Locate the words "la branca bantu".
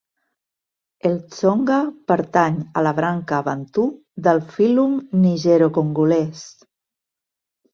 2.87-3.85